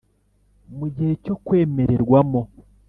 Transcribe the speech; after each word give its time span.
Mu 0.77 0.87
gihe 0.95 1.13
cyo 1.23 1.35
kwemererwamo 1.45 2.41